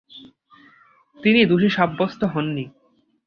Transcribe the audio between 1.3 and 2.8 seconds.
দোষী সাব্যস্ত হননি।